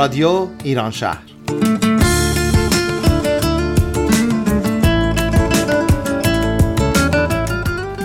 [0.00, 1.22] رادیو ایران شهر.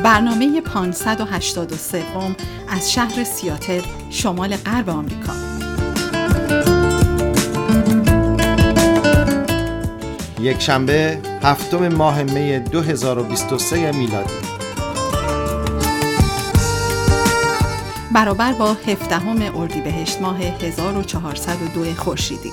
[0.04, 2.04] برنامه 583
[2.70, 5.34] از شهر سیاتل شمال غرب آمریکا.
[10.42, 14.45] یک شنبه هفتم ماه می 2023 میلادی.
[18.16, 22.52] برابر با هفدهم اردیبهشت ماه 1402 خورشیدی.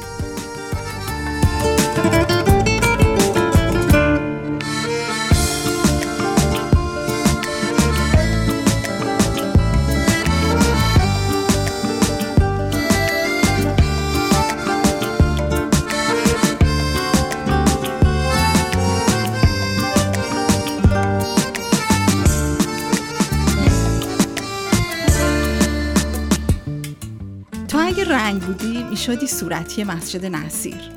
[29.03, 30.91] می‌شدی صورتی مسجد نصیر.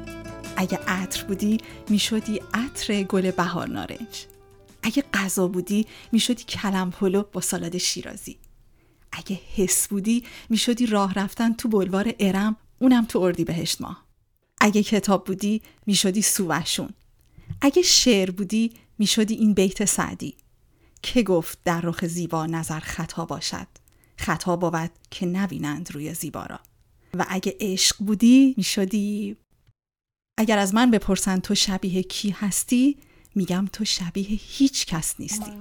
[0.55, 1.57] اگه عطر بودی
[1.89, 4.25] می‌شدی عطر گل بهار نارنج.
[4.83, 8.37] اگه غذا بودی می‌شدی کلم پلو با سالاد شیرازی.
[9.11, 14.05] اگه حس بودی می‌شدی راه رفتن تو بلوار ارم اونم تو اردی بهشت ماه.
[14.61, 16.89] اگه کتاب بودی می‌شدی سووشون
[17.61, 20.35] اگه شعر بودی می‌شدی این بیت سعدی.
[21.01, 23.67] که گفت در رخ زیبا نظر خطا باشد.
[24.17, 26.59] خطا بود که نبینند روی زیبا را.
[27.19, 29.37] و اگه عشق بودی می‌شدی.
[30.39, 32.97] اگر از من بپرسن تو شبیه کی هستی
[33.35, 35.51] میگم تو شبیه هیچ کس نیستی.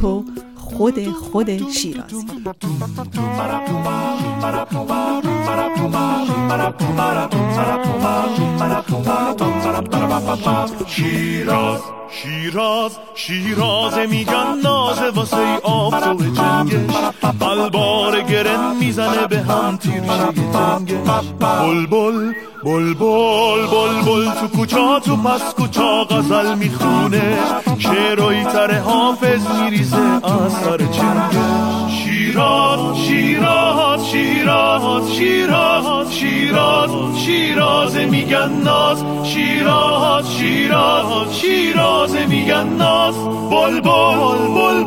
[0.00, 0.24] تو
[0.56, 2.26] خود خود شیرازی.
[10.86, 16.94] شیراز شیراز شیراز میگن نازه واسه آفتاب جنگش
[17.40, 21.86] بلبار گرن می‌زنه به هم تیرشه جنگش بل
[22.66, 27.38] بل بل بل بل تو کوچا تو پس کوچا غزل می‌خونه.
[27.78, 30.78] شعرهای تر حافظ میریزه از سر
[31.90, 36.90] شیراز شیراز شیراز شیراز شیراز
[37.24, 39.04] شیراز میگن ناز.
[39.24, 43.14] شیراز شیراز شیراز میگن ناز.
[43.50, 44.84] بل بل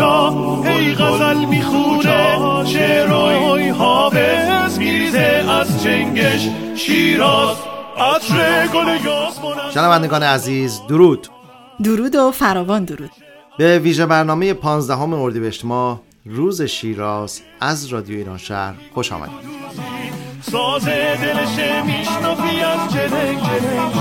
[0.00, 7.56] ای غزل می‌خونه شعرهای حافظ میریزه از چنگش شیراز.
[7.98, 8.98] عطر گل
[9.74, 11.28] شنوندگان عزیز درود.
[11.84, 13.10] درود و فراوان درود.
[13.58, 19.34] به ویژه برنامه 15 اردیبهشت ماه روز شیراز از رادیو ایران شهر خوش آمدید.
[20.40, 23.92] ساز دلش میشنفی از جلنگ جلنگ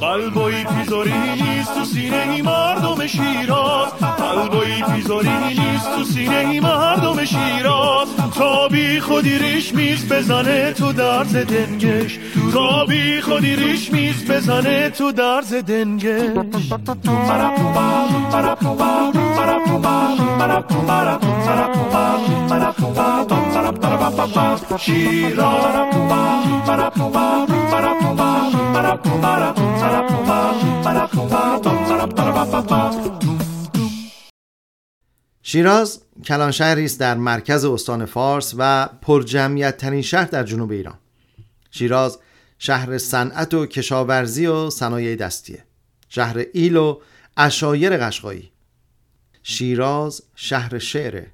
[0.00, 7.24] قلبایی تیزاری نیست تو سینه ای مردم شیراز قلبایی تیزاری نیست تو سینه ای مردم
[7.24, 12.18] شیراز تا بی خودی ریش میز بزنه تو درز دنگش
[12.52, 16.72] تا بی خودی ریش میز بزنه تو درز دنگش
[35.42, 40.98] شیراز کلان شهری است در مرکز استان فارس و پرجمعیت ترین شهر در جنوب ایران.
[41.70, 42.18] شیراز
[42.58, 45.64] شهر صنعت و کشاورزی و صنایع دستیه.
[46.08, 47.00] شهر ایل و
[47.36, 48.52] اشایر قشقایی.
[49.42, 51.30] شیراز شهر شعره.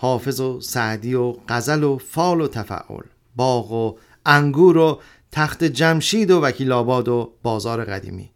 [0.00, 3.02] حافظ و سعدی و غزل و فال و تفعل
[3.36, 5.00] باغ و انگور و
[5.32, 8.30] تخت جمشید و وکیل آباد و بازار قدیمی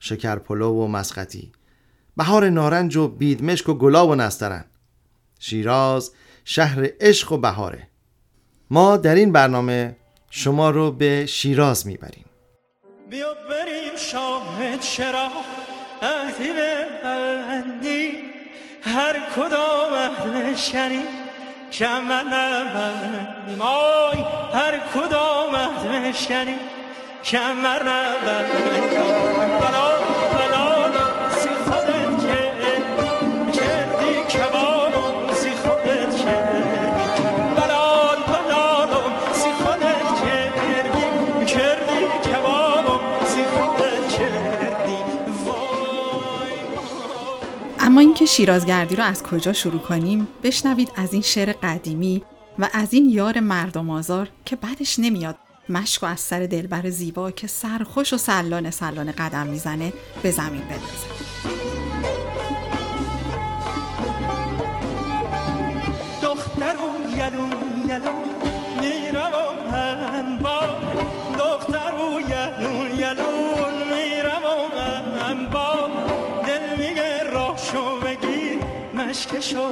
[0.00, 1.52] شکر پلو و مسقطی
[2.16, 4.64] بهار نارنج و بیدمشک و گلاب و نسترن
[5.38, 6.12] شیراز
[6.44, 7.88] شهر عشق و بهاره.
[8.70, 9.96] ما در این برنامه
[10.30, 12.24] شما رو به شیراز می‌بریم.
[13.10, 15.28] بیا بریم شاهد چرا
[18.82, 19.97] هر کدام
[20.58, 21.02] شری
[21.72, 24.18] کمر نبندیم آی
[24.54, 26.54] هر کدام اهل شری
[27.24, 28.88] کمر نبندیم
[29.60, 30.17] بلا.
[48.18, 52.22] اینکه شیرازگردی رو از کجا شروع کنیم بشنوید از این شعر قدیمی
[52.58, 55.36] و از این یار مردم آزار که بعدش نمیاد.
[55.68, 59.92] مشک و از سر دلبر زیبا که سرخوش و سلانه سلانه قدم می‌زنه
[60.22, 61.17] به زمین بندازه.
[79.38, 79.68] مشکشو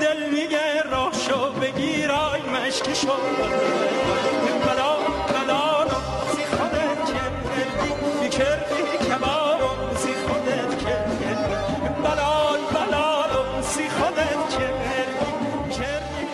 [0.00, 3.08] دل میگه راه شو بگیرای مشکشو
[4.66, 4.96] بلا
[5.28, 5.86] بلا
[6.34, 7.90] سی خودت کردی.
[8.20, 11.24] بیکردی کبارو سی خودت کردی.
[12.04, 15.74] بلا بلا سی خودت کردی.
[15.74, 16.26] کردی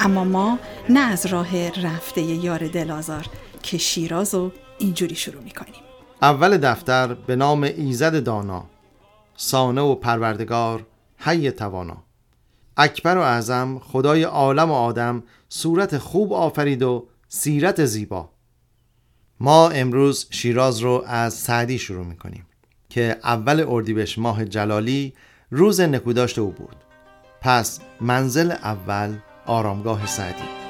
[0.00, 3.26] اما ما نه از راه رفته یار دلازار
[3.62, 5.82] که شیراز رو اینجوری شروع می‌کنیم.
[6.22, 8.64] اول دفتر به نام ایزد دانا.
[9.36, 10.86] سانه و پروردگار
[11.18, 12.02] حی توانا.
[12.76, 18.30] اکبر و اعظم خدای عالم و آدم صورت خوب آفرید و سیرت زیبا.
[19.40, 22.46] ما امروز شیراز رو از سعدی شروع می‌کنیم
[22.88, 25.14] که اول اردیبهشت ماه جلالی
[25.50, 26.76] روز نکوداشت او بود.
[27.40, 29.16] پس منزل اول
[29.46, 30.65] آرامگاه سعدی.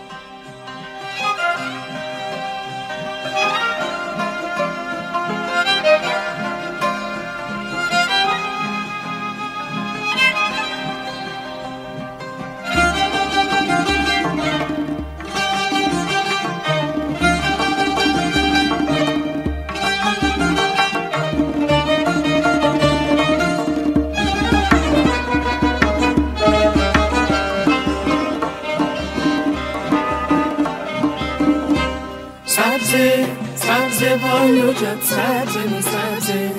[34.81, 36.51] جد سبزه می سبزه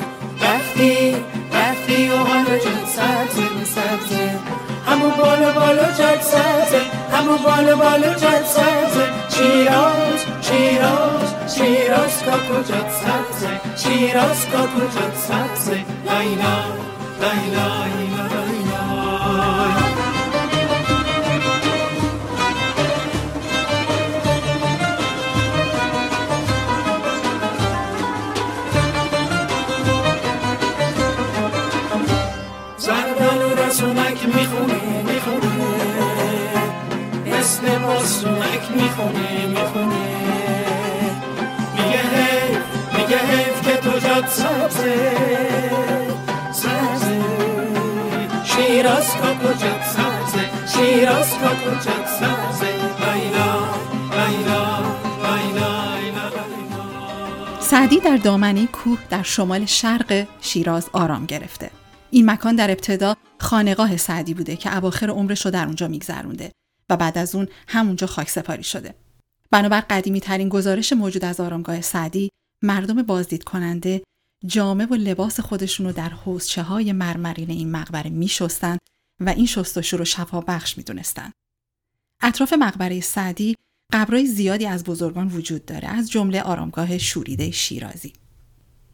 [0.42, 1.16] رفتی
[1.54, 4.40] رفتی و حالا جد سبزه می سبزه
[4.88, 6.82] همو بالا بالا جد سبزه
[7.14, 13.52] همو بالا بالا جد سبزه شیراز شیراز شیراز کاکو جد سبزه
[13.84, 16.58] شیراز کاکو جد سبزه لایلا
[17.22, 18.07] لایلا
[38.70, 39.96] ماسونک می‌خونه می‌خونه
[41.74, 42.62] میگه حیف
[42.98, 45.12] میگه حیف که تو جاد سبزه.
[46.52, 47.22] سبزه.
[48.44, 50.50] شیراز کاکو جاد سبزه.
[50.78, 52.74] شیراز کاکو جاد سبزه.
[53.02, 53.68] لایلا
[54.14, 54.78] لایلا
[57.60, 61.72] سعدی در دامنه کوه در شمال شرق شیراز آرام گرفته.
[62.12, 66.52] این مکان در ابتدا خانقاه سعدی بوده که اواخر عمرش رو در اونجا میگذرونده.
[66.90, 68.96] و بعد از اون همونجا خاک سپاری شده.
[69.52, 72.32] بنابر قدیمی ترین گزارش موجود از آرامگاه سعدی،
[72.62, 74.04] مردم بازدید کننده
[74.46, 78.78] جامه و لباس خودشون رو در حوزچه های مرمرین این مقبره میشستن
[79.20, 81.32] و این شستشو رو شفا بخش می‌دونستن.
[82.22, 83.56] اطراف مقبره سعدی
[83.94, 88.14] قبرای زیادی از بزرگان وجود داره از جمله آرامگاه شوریده شیرازی.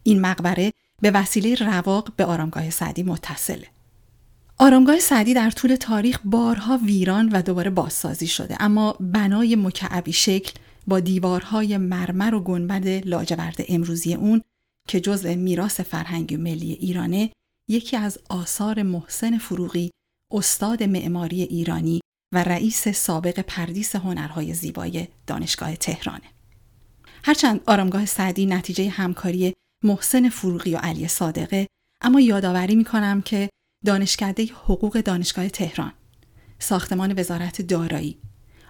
[0.02, 3.66] این مقبره به وسیله رواق به آرامگاه سعدی متصله.
[4.58, 10.52] آرامگاه سعدی در طول تاریخ بارها ویران و دوباره بازسازی شده اما بنای مکعبی شکل
[10.86, 14.42] با دیوارهای مرمر و گنبد لاجورد امروزی اون
[14.88, 17.30] که جزء میراث فرهنگی ملی ایرانه
[17.68, 19.90] یکی از آثار محسن فروغی
[20.32, 22.00] استاد معماری ایرانی
[22.34, 26.30] و رئیس سابق پردیس هنرهای زیبای دانشگاه تهرانه.
[27.24, 31.66] هرچند آرامگاه سعدی نتیجه همکاری محسن فروغی و علی صادقه
[32.00, 33.48] اما یادآوری می‌کنم که
[33.84, 35.92] دانشکده حقوق دانشگاه تهران.
[36.58, 38.18] ساختمان وزارت دارایی.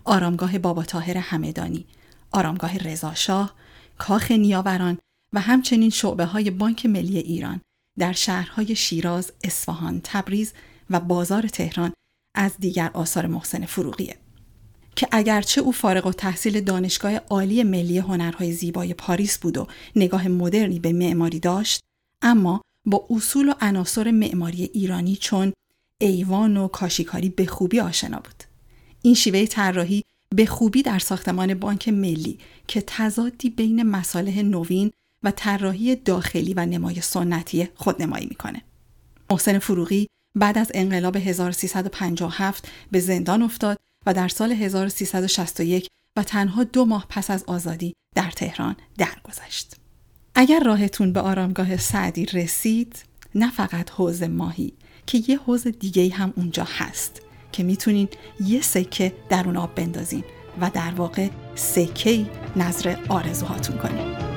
[0.04, 1.87] آرامگاه بابا طاهر همدانی.
[2.33, 3.54] آرامگاه رضاشاه
[3.99, 4.99] کاخ نیاوران
[5.33, 7.61] و همچنین شعبه های بانک ملی ایران
[7.99, 10.52] در شهرهای شیراز، اصفهان، تبریز
[10.90, 11.92] و بازار تهران
[12.35, 14.16] از دیگر آثار محسن فروغیه.
[14.97, 19.66] که اگرچه او فارغ و تحصیل دانشگاه عالی ملی هنرهای زیبای پاریس بود و
[19.97, 21.80] نگاه مدرنی به معماری داشت
[22.23, 25.52] اما با اصول و عناصر معماری ایرانی چون
[25.98, 28.44] ایوان و کاشیکاری به خوبی آشنا بود
[29.02, 32.38] این شیوه طراحی به خوبی در ساختمان بانک ملی
[32.68, 34.90] که تضادی بین مصالح نوین
[35.22, 38.62] و طراحی داخلی و نمای سنتی خودنمایی می‌کنه
[39.30, 46.64] محسن فروغی بعد از انقلاب 1357 به زندان افتاد و در سال 1361 و تنها
[46.64, 49.83] دو ماه پس از آزادی در تهران درگذشت.
[50.36, 54.72] اگر راهتون به آرامگاه سعدی رسید نه فقط حوز ماهی
[55.06, 57.22] که یه حوز دیگه هم اونجا هست
[57.52, 58.08] که می‌تونین
[58.40, 60.24] یه سکه در اون آب بندازین
[60.60, 62.26] و در واقع سکه
[62.56, 64.33] نظر آرزوهاتون کنین.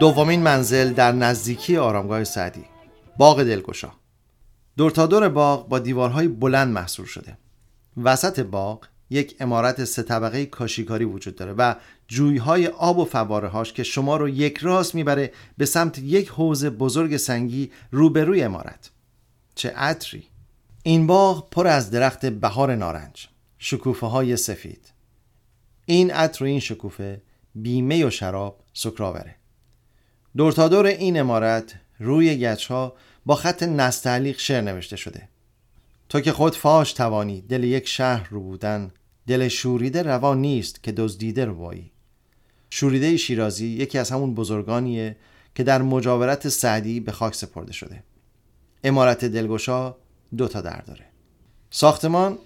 [0.00, 2.64] دومین منزل در نزدیکی آرامگاه سعدی
[3.18, 3.92] باغ دلگشا.
[4.76, 7.38] دور تا دور باغ با دیوارهای بلند محصور شده.
[7.96, 11.74] وسط باغ یک امارت سه طبقه کاشیکاری وجود داره و
[12.08, 16.64] جویهای آب و فواره هاش که شما رو یک راست می‌بره به سمت یک حوض
[16.64, 18.90] بزرگ سنگی روبروی امارت.
[19.54, 20.24] چه عطری!
[20.82, 23.28] این باغ پر از درخت بهار نارنج
[23.58, 24.92] شکوفه های سفید.
[25.86, 27.22] این عطر و این شکوفه
[27.54, 29.39] بیمه و شراب سکراوره.
[30.36, 32.94] دور تا دور این امارت روی گچ ها
[33.26, 35.28] با خط نستعلیق شعر نوشته شده.
[36.08, 38.90] تو که خود فاش توانی دل یک شهر رو بودن.
[39.26, 41.92] دل شوریده روا نیست که دزدیده رو بایی
[42.70, 45.16] شوریده شیرازی یکی از همون بزرگانیه
[45.54, 48.02] که در مجاورت سعدی به خاک سپرده شده.
[48.84, 49.96] امارت دلگشا
[50.36, 51.04] دو تا در داره.
[51.70, 52.38] ساختمان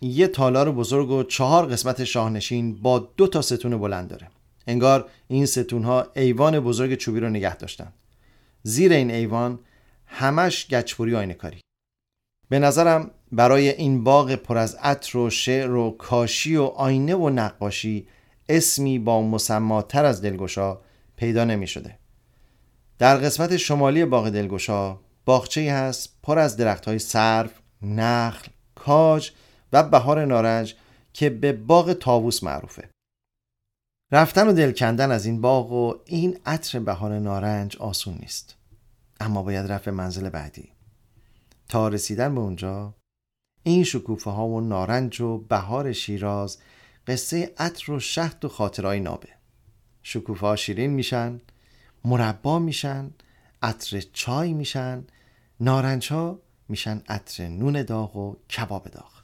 [0.00, 4.28] یه تالار بزرگ و چهار قسمت شاهنشین با دو تا ستون بلند داره.
[4.66, 7.92] انگار این ستون ها ایوان بزرگ چوبی رو نگه داشتن
[8.62, 9.58] زیر این ایوان
[10.06, 11.60] همش گچپوری آینه کاری
[12.48, 17.30] به نظرم برای این باغ پر از عطر و شعر و کاشی و آینه و
[17.30, 18.06] نقاشی
[18.48, 20.78] اسمی با مسماتر از دلگشا
[21.16, 21.98] پیدا نمی شده.
[22.98, 27.48] در قسمت شمالی باغ دلگشا باغچه‌ای هست پر از درختهای سرو،
[27.82, 29.30] نخل، کاج
[29.72, 30.74] و بهار نارنج
[31.12, 32.91] که به باغ تاووس معروفه.
[34.12, 38.56] رفتن و دل کندن از این باغ و این عطر بهار نارنج آسون نیست.
[39.20, 40.72] اما باید رفت منزل بعدی.
[41.68, 42.94] تا رسیدن به اونجا
[43.62, 46.58] این شکوفه ها و نارنج و بهار شیراز
[47.06, 49.28] قصه عطر و شهد و خاطرهای نابه
[50.02, 51.40] شکوفه ها شیرین میشن
[52.04, 53.10] مربا میشن
[53.62, 55.04] عطر چای میشن
[55.60, 56.38] نارنج ها
[56.68, 59.21] میشن عطر نون داغ و کباب داغ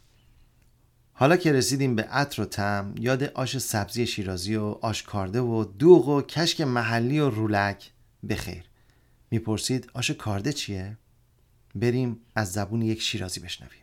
[1.21, 5.65] حالا که رسیدیم به عطر و تم یاد آش سبزی شیرازی و آش کارده و
[5.65, 7.91] دوغ و کشک محلی و رولک
[8.29, 8.65] بخیر
[9.31, 10.97] می‌پرسید آش کارده چیه؟
[11.75, 13.83] بریم از زبون یک شیرازی بشنویم.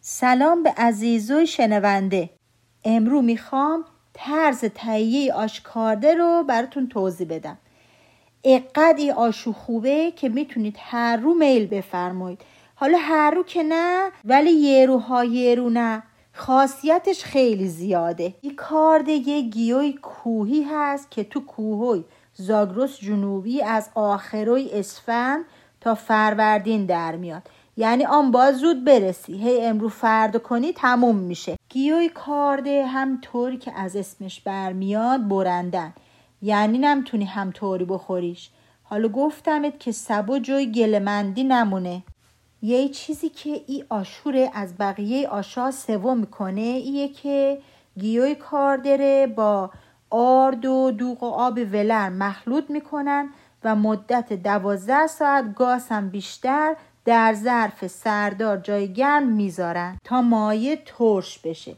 [0.00, 2.30] سلام به عزیزوی شنونده.
[2.84, 7.58] امرو می‌خوام طرز تهیه آشکارده رو براتون توضیح بدم.
[8.44, 12.40] اقد ای آشو خوبه که می‌تونید هر رو میل بفرمایید.
[12.82, 16.02] حالا هر رو که نه ولی یه روها یه رو نه.
[16.32, 18.34] خاصیتش خیلی زیاده.
[18.40, 25.44] این کارده یه گیوی کوهی هست که تو کوهوی زاگرس جنوبی از آخروی اسفند
[25.80, 27.42] تا فروردین در میاد.
[27.76, 29.36] یعنی آن باز زود برسی.
[29.36, 31.56] هی امرو فردا کنی تموم میشه.
[31.68, 35.92] گیوی کارده هم طوری که از اسمش برمیاد برندن.
[36.42, 38.50] یعنی نمتونی همطوری بخوریش.
[38.82, 42.02] حالا گفتمت که سبو جوی گلمندی نمونه.
[42.62, 47.58] یه چیزی که ای آشوره از بقیه آشا سوم می‌کنه ایه که
[47.98, 49.70] گیوی کاردره با
[50.10, 53.28] آرد و دوغ و آب ولر مخلوط می‌کنن
[53.64, 60.82] و مدت دوازده ساعت گاز هم بیشتر در ظرف سردار جای گرم می‌ذارن تا مایه
[60.86, 61.74] ترش بشه.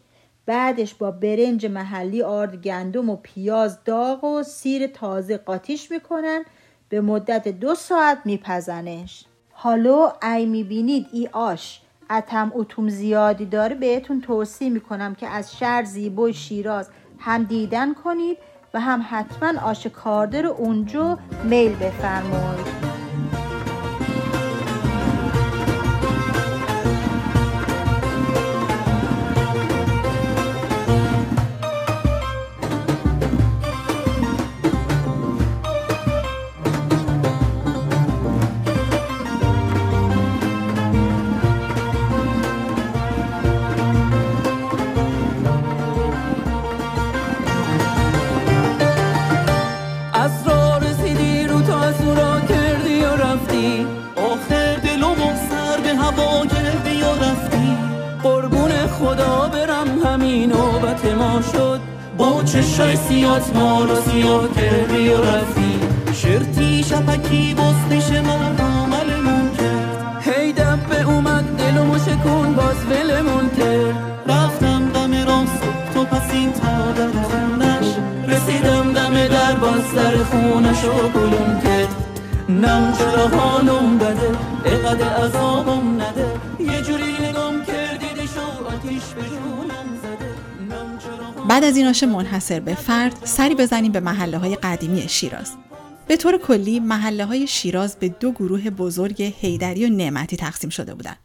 [0.47, 6.45] بعدش با برنج محلی آرد گندم و پیاز داغ و سیر تازه قاطیش می‌کنن.
[6.88, 9.25] به مدت دو ساعت میپزنش.
[9.55, 11.81] حالا ای می‌بینید ای آش
[12.11, 13.75] اتم اتوم زیادی داره.
[13.75, 18.39] بهتون توصیه می‌کنم که از شهر زیبای شیراز هم دیدن کنید
[18.75, 23.04] و هم حتما آش کارده رو اونجا میل بفرمایید.
[58.99, 61.81] خدا برم همین نوبت ما شد.
[62.19, 65.81] با چشای سیات مال و سیاه کردی و رفتی
[66.13, 70.23] شرطی شپکی بستش من عملمون کرد.
[70.25, 73.95] هی دبه اومد دلمو شکون باز ولمون کرد.
[74.29, 75.63] رفتم دم راست
[75.95, 77.87] تو پس این تا در خونش.
[78.29, 81.95] رسیدم دم در باز در خونش و گلوم کرد.
[82.49, 84.31] نم چرا حالم بده
[84.65, 86.34] اقد عذابم نده.
[91.49, 95.51] بعد از این آش منحصر به فرد سری بزنیم به محله های قدیمی شیراز
[96.07, 100.95] به طور کلی محله های شیراز به دو گروه بزرگ هیدری و نعمتی تقسیم شده
[100.95, 101.19] بودند.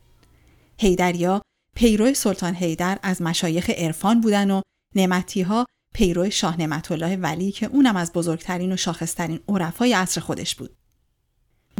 [0.77, 1.41] هیدریا
[1.75, 4.61] پیرو سلطان هیدر از مشایخ عرفان بودن و
[4.95, 10.21] نعمتی ها پیرو شاه نعمت الله ولی که اونم از بزرگترین و شاخصترین عرفای عصر
[10.21, 10.75] خودش بود.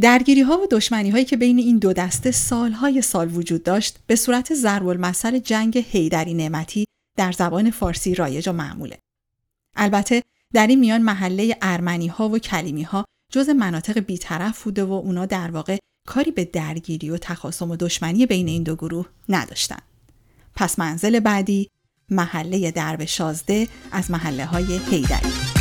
[0.02, 4.16] درگیری ها و دشمنی هایی که بین این دو دسته سالهای سال وجود داشت به
[4.16, 6.84] صورت ضرب المثل جنگ هیدری نعمتی
[7.16, 8.98] در زبان فارسی رایج و معموله.
[9.76, 10.22] البته
[10.54, 15.26] در این میان محله ارمنی ها و کلیمی ها جز مناطق بیطرف بوده و اونا
[15.26, 19.80] در واقع کاری به درگیری و تخاصم و دشمنی بین این دو گروه نداشتن.
[20.54, 21.70] پس منزل بعدی
[22.10, 25.59] محله درب شازده از محله های هیدری.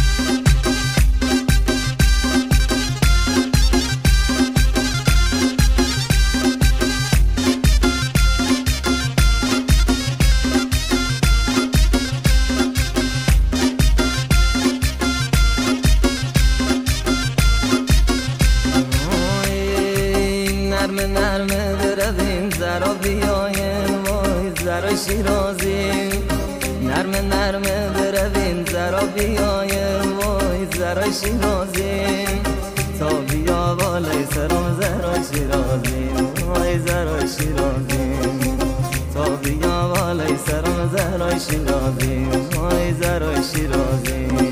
[25.10, 26.10] شیرازی
[26.84, 32.26] نرمه نرمه برویم زرا بیایم وای زرا شیرازی.
[33.00, 36.10] تا بیا بالای سرم زرا شیرازی.
[36.48, 38.20] وای زرا شیرازی.
[39.14, 42.28] تا بیا بالای سرم زرا شیرازی.
[42.56, 44.49] وای زرا شیرازی.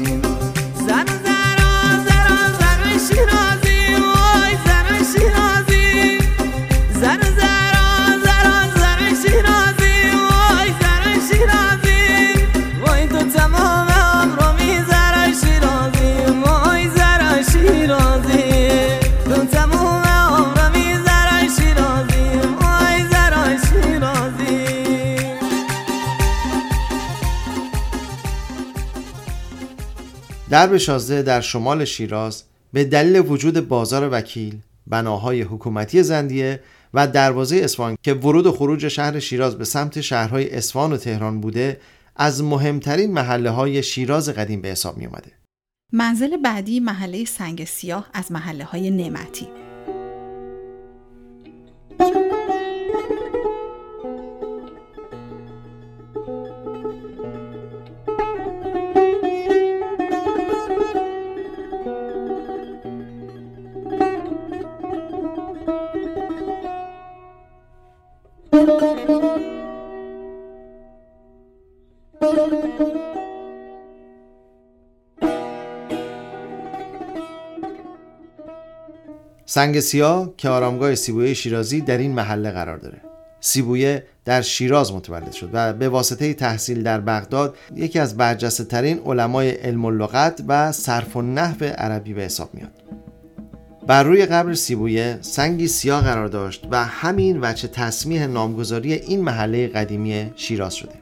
[30.49, 36.59] درب شازده در شمال شیراز به دلیل وجود بازار وکیل، بناهای حکومتی زندیه
[36.93, 41.41] و دروازه اصفهان که ورود و خروج شهر شیراز به سمت شهرهای اصفهان و تهران
[41.41, 41.79] بوده
[42.15, 45.31] از مهمترین محله های شیراز قدیم به حساب می اومده.
[45.93, 49.47] منزل بعدی محله سنگ سیاه از محله های نعمتی.
[79.57, 83.01] سنگ سیاه که آرامگاه سیبویه شیرازی در این محله قرار داره.
[83.39, 88.99] سیبویه در شیراز متولد شد و به واسطه تحصیل در بغداد یکی از برجسته ترین
[89.05, 92.71] علمای علم لغت و صرف و نحو عربی به حساب میاد.
[93.87, 99.67] بر روی قبر سیبویه سنگی سیاه قرار داشت و همین وجه تصمیح نامگذاری این محله
[99.67, 100.95] قدیمی شیراز شده.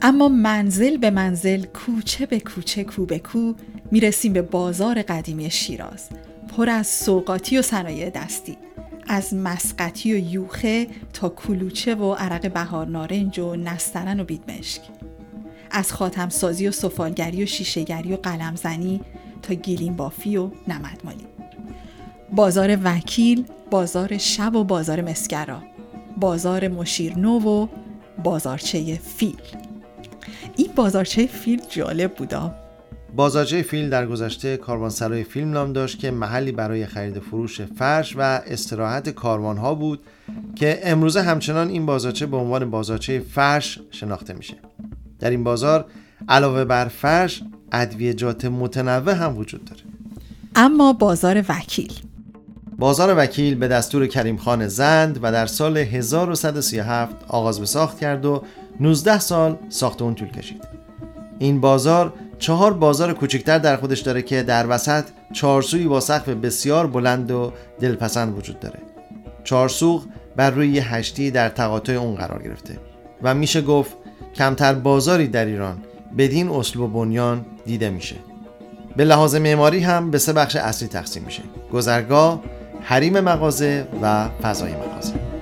[0.00, 3.52] اما منزل به منزل کوچه به کوچه کو به کو
[3.90, 6.08] می‌رسیم به بازار قدیمی شیراز
[6.48, 8.58] پر از سوقاتی و صنایع دستی
[9.08, 14.82] از مسقطی و یوخه تا کلوچه و عرق بهار نارنج و نسترن و بیدمشک.
[15.70, 19.00] از خاتم سازی و سفالگری و شیشهگری و قلمزنی
[19.42, 21.26] تا گیلین بافی و نمدمالی.
[22.32, 25.62] بازار وکیل بازار شب و بازار مسگرا
[26.16, 27.66] بازار مشیرنو و
[28.24, 29.40] بازارچه فیل.
[30.56, 32.65] این بازارچه فیل جالب بودا.
[33.16, 38.16] بازارچه فیل در گذشته کاروانسرای فیلم نام داشت که محلی برای خرید و فروش فرش
[38.16, 40.00] و استراحت کاروانها بود
[40.56, 44.54] که امروزه همچنان این بازارچه به عنوان بازارچه فرش شناخته میشه.
[45.18, 45.84] در این بازار
[46.28, 49.82] علاوه بر فرش ادویجات متنوع هم وجود داره.
[50.54, 51.92] اما بازار وکیل.
[52.78, 58.24] بازار وکیل به دستور کریم خان زند و در سال 1137 آغاز به ساخت کرد
[58.24, 58.42] و
[58.80, 60.64] 19 سال ساخت اون طول کشید.
[61.38, 66.86] این بازار چهار بازار کوچکتر در خودش داره که در وسط چهارسویی با سقف بسیار
[66.86, 68.78] بلند و دلپسند وجود داره.
[69.44, 70.04] چهارسوق
[70.36, 72.78] بر روی هشتی در تقاطع اون قرار گرفته
[73.22, 73.96] و میشه گفت
[74.34, 75.76] کمتر بازاری در ایران
[76.18, 78.16] بدین اصل و بنیان دیده میشه.
[78.96, 82.42] به لحاظ معماری هم به سه بخش اصلی تقسیم میشه گذرگاه،
[82.80, 85.35] حریم مغازه و فضای مغازه.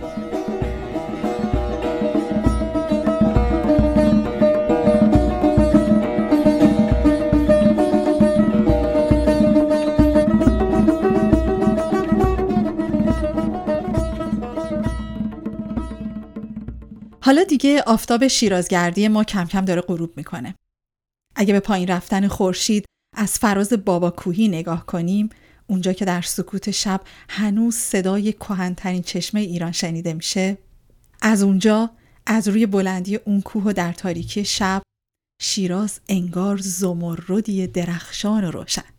[17.25, 20.55] حالا دیگه آفتاب شیرازگردی ما کم کم داره غروب می‌کنه.
[21.37, 22.85] اگه به پایین رفتن خورشید
[23.17, 25.29] از فراز بابا کوهی نگاه کنیم
[25.67, 30.59] اونجا که در سکوت شب هنوز صدای کهنترین چشمه ایران شنیده میشه
[31.23, 31.91] از اونجا
[32.27, 34.83] از روی بلندی اون کوه و در تاریکی شب
[35.43, 38.91] شیراز انگار زمردی درخشان و روشن.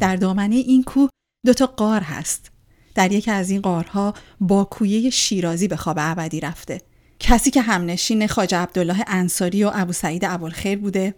[0.00, 1.08] در دامنه این کوه
[1.46, 2.50] دوتا قار هست.
[2.94, 6.87] در یکی از این قارها با کویه شیرازی به خواب ابدی رفته.
[7.20, 11.14] کسی که همنشین خاج عبدالله انصاری و ابو سعید ابوالخیر بوده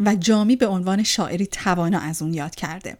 [0.00, 2.96] و جامی به عنوان شاعری توانا از اون یاد کرده.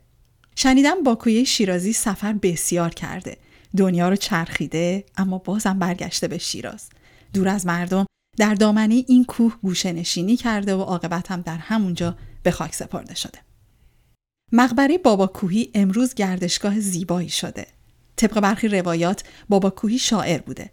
[0.56, 3.36] شنیدم باکویه شیرازی سفر بسیار کرده.
[3.76, 6.88] دنیا رو چرخیده اما بازم برگشته به شیراز.
[7.34, 12.16] دور از مردم در دامنه این کوه گوشه نشینی کرده و عاقبت هم در همونجا
[12.42, 13.38] به خاک سپرده شده.
[14.52, 17.66] مقبره بابا کوهی امروز گردشگاه زیبایی شده.
[18.16, 20.70] طبق برخی روایات بابا کوهی شاعر بوده.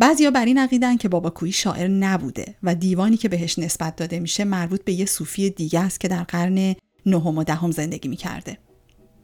[0.00, 4.20] بعضیا بر این عقیدن که بابا کوهی شاعر نبوده و دیوانی که بهش نسبت داده
[4.20, 6.74] میشه مربوط به یه صوفی دیگه است که در قرن
[7.06, 8.58] نهم و دهم زندگی می‌کرده.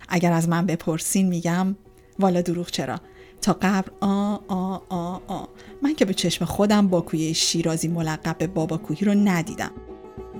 [0.08, 1.76] اگر از من بپرسین میگم
[2.18, 3.00] والا دروغ چرا؟
[3.40, 5.44] تا قبر آ آ آ آ.
[5.82, 9.70] من که به چشم خودم باکوی شیرازی ملقب به بابا کوهی رو ندیدم.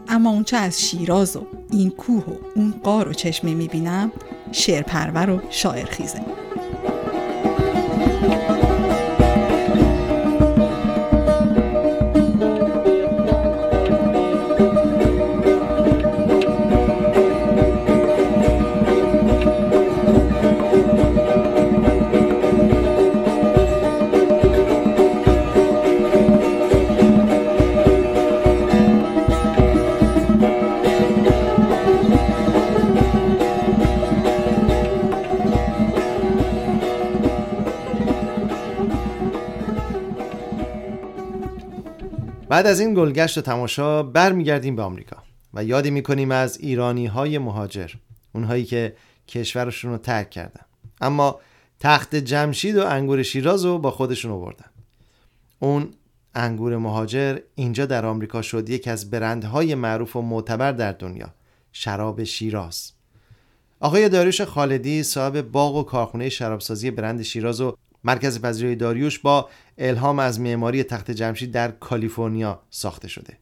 [0.09, 4.13] اما اونچه از شیراز و این کوه و اون قار و چشمه می‌بینم
[4.53, 6.21] شعرپرور و شاعر خیزه
[42.57, 45.17] بعد از این گلگشت و تماشا برمیگردیم به آمریکا
[45.55, 47.91] و یادی می‌کنیم از ایرانی های مهاجر
[48.33, 48.97] اونهایی که
[49.29, 50.61] کشورشون رو ترک کردن.
[51.01, 51.41] اما
[51.81, 54.65] تخت جمشید و انگور شیراز رو با خودشون آوردن.
[55.59, 55.91] اون
[56.35, 61.35] انگور مهاجر اینجا در آمریکا شد یک از برندهای معروف و معتبر در دنیا
[61.73, 62.93] شراب شیراز.
[63.81, 69.49] آقای داریوش خالدی صاحب باغ و کارخونه شرابسازی برند شیراز و مرکز پذیرای داریوش با
[69.79, 73.39] الهام از معماری تخت جمشید در کالیفرنیا ساخته شده.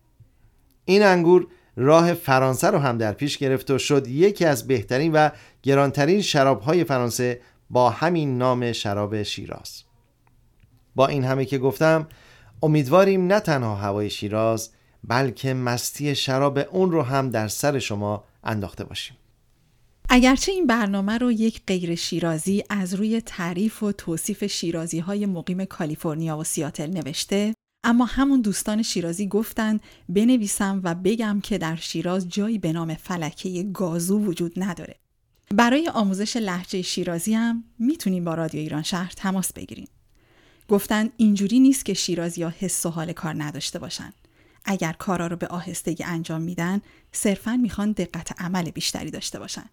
[0.85, 1.47] این انگور
[1.77, 5.29] راه فرانسه رو هم در پیش گرفت و شد یکی از بهترین و
[5.63, 9.83] گرانترین شرابهای فرانسه با همین نام شراب شیراز.
[10.95, 12.09] با این همه که گفتم
[12.63, 14.71] امیدواریم نه تنها هوای شیراز
[15.05, 19.17] بلکه مستی شراب اون رو هم در سر شما انداخته باشیم.
[20.09, 25.65] اگرچه این برنامه رو یک غیر شیرازی از روی تعریف و توصیف شیرازی های مقیم
[25.65, 32.29] کالیفرنیا و سیاتل نوشته اما همون دوستان شیرازی گفتن بنویسم و بگم که در شیراز
[32.29, 34.97] جایی به نام فلکه گازو وجود نداره.
[35.51, 39.89] برای آموزش لحجه شیرازی هم می‌تونیم با رادیو ایران شهر تماس بگیریم.
[40.69, 44.13] گفتن اینجوری نیست که شیرازی ها حس و حال کار نداشته باشن.
[44.65, 46.81] اگر کارا رو به آهستگی انجام میدن
[47.13, 49.65] صرفا می‌خوان دقت عمل بیشتری داشته باشن.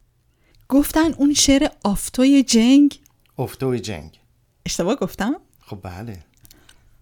[0.72, 3.00] گفتن اون شعر آفتوی جنگ؟
[3.38, 4.20] افتوی جنگ.
[4.66, 6.18] اشتباه گفتم؟ خب بله.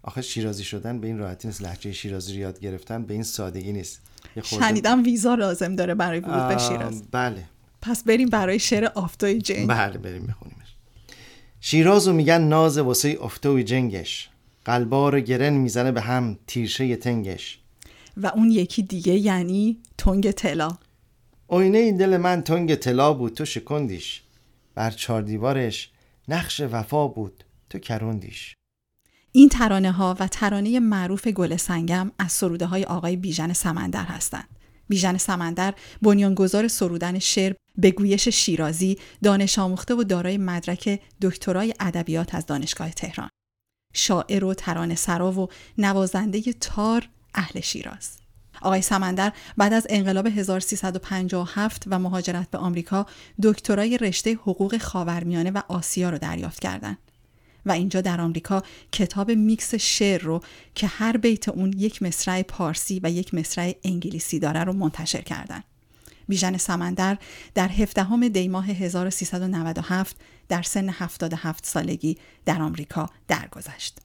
[0.02, 3.72] آخه شیرازی شدن به این راحتی نیست لحجه شیرازی رو یاد گرفتن به این سادگی
[3.72, 4.00] نیست.
[4.44, 7.02] شنیدم ویزا لازم داره برای ورود به شیراز.
[7.10, 7.44] بله.
[7.82, 9.68] پس بریم برای شعر آفتوی جنگ.
[9.68, 10.74] بله بریم بخونیمش.
[11.60, 14.30] شیرازو میگن ناز واسه افتوی جنگش.
[14.64, 17.58] قلبار گرن می‌زنه به هم تیرشه تنگش.
[18.16, 20.78] و اون یکی دیگه یعنی تنگ طلا.
[21.52, 24.22] آینه این دل من تنگ طلا بود تو شکندیش
[24.74, 25.90] بر چار دیوارش
[26.28, 28.54] نقش وفا بود تو کروندیش
[29.32, 34.48] این ترانه ها و ترانه معروف گل سنگم از سروده های آقای بیژن سمندر هستند.
[34.88, 42.34] بیژن سمندر بنیانگذار سرودن شعر به گویش شیرازی دانش آموخته و دارای مدرک دکترای ادبیات
[42.34, 43.28] از دانشگاه تهران.
[43.94, 48.19] شاعر و ترانه سرا و نوازنده تار اهل شیراز.
[48.62, 53.06] آقای سمندر بعد از انقلاب 1357 و مهاجرت به آمریکا
[53.42, 56.98] دکترای رشته حقوق خاورمیانه و آسیا را دریافت کردند.
[57.66, 60.40] و اینجا در آمریکا کتاب میکس شعر رو
[60.74, 65.62] که هر بیت اون یک مصرع پارسی و یک مصرع انگلیسی داره رو منتشر کردن.
[66.28, 67.18] بیژن سمندر
[67.54, 70.16] در 17 دی ماه 1397
[70.48, 73.98] در سن 77 سالگی در آمریکا درگذشت.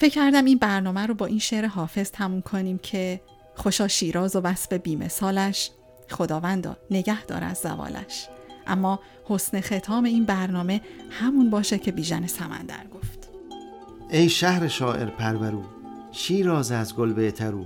[0.00, 3.20] فکر کردم این برنامه رو با این شعر حافظ تموم کنیم که
[3.54, 5.70] خوشا شیراز و وصف بیمثالش.
[6.10, 8.28] خداوندا نگه دار از زوالش.
[8.66, 13.28] اما حسن ختام این برنامه همون باشه که بیژن سمندر گفت.
[14.10, 15.62] ای شهر شاعر پرورو
[16.12, 17.64] شیراز از گل بهترو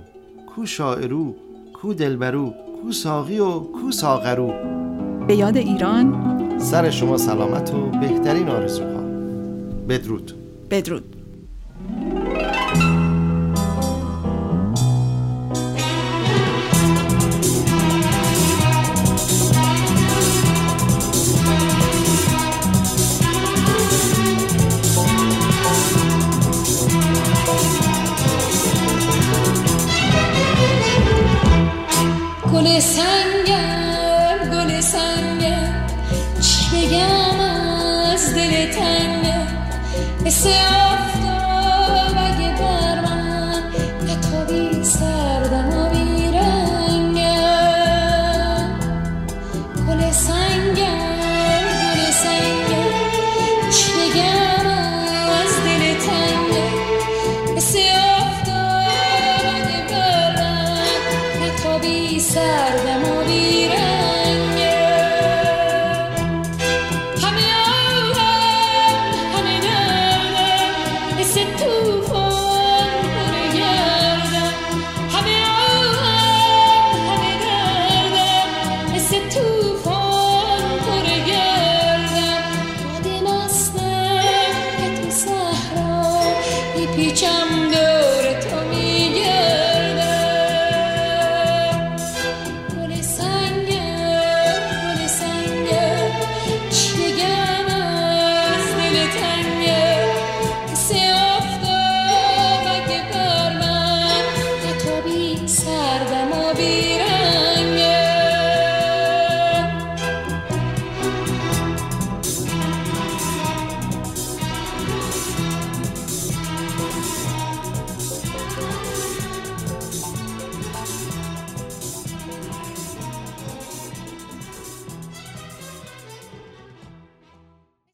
[0.55, 1.35] کو شاعرو
[1.73, 4.53] کو دلبرو کو ساقی و کو ساغرو.
[5.27, 6.59] به یاد ایران.
[6.59, 9.01] سر شما سلامت و بهترین آرزوها.
[9.89, 10.33] بدرود.
[10.69, 11.16] بدرود.